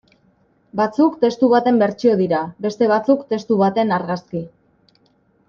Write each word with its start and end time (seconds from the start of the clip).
Batzuk 0.79 1.19
testu 1.25 1.49
baten 1.51 1.77
bertsio 1.83 2.15
dira, 2.21 2.39
beste 2.67 2.89
batzuk 2.93 3.23
testu 3.35 3.59
baten 3.61 3.95
argazki. 4.01 4.43